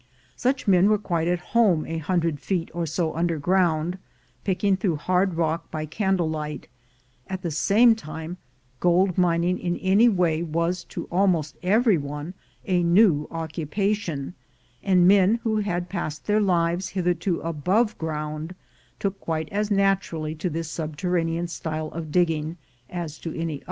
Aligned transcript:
Such 0.35 0.67
men 0.67 0.89
were 0.89 0.97
quite 0.97 1.27
at 1.27 1.37
home 1.53 1.85
a 1.85 1.99
hundred 1.99 2.39
feet 2.39 2.71
or 2.73 2.87
so 2.87 3.13
under 3.13 3.37
ground, 3.37 3.99
picking 4.43 4.75
through 4.75 4.95
hard 4.95 5.35
rock 5.35 5.69
by 5.69 5.85
candle 5.85 6.27
light; 6.27 6.67
at 7.27 7.43
the 7.43 7.51
same 7.51 7.93
time, 7.93 8.37
gold 8.79 9.15
mining 9.15 9.59
in 9.59 9.77
any 9.77 10.09
way 10.09 10.41
was 10.41 10.83
to 10.85 11.05
almost 11.11 11.55
every 11.61 11.99
one 11.99 12.33
a 12.65 12.81
new 12.81 13.27
occupation, 13.29 14.33
and 14.81 15.07
men 15.07 15.39
who 15.43 15.57
had 15.57 15.87
passed 15.87 16.25
their 16.25 16.41
lives 16.41 16.89
hitherto 16.89 17.39
above 17.41 17.95
ground, 17.99 18.55
took 18.97 19.19
quite 19.19 19.49
as 19.49 19.69
naturally 19.69 20.33
to 20.33 20.49
this 20.49 20.71
subterranean 20.71 21.47
style 21.47 21.89
of 21.89 22.11
dig 22.11 22.29
ging 22.29 22.57
as 22.89 23.19
to 23.19 23.37
any 23.37 23.57
other. 23.57 23.59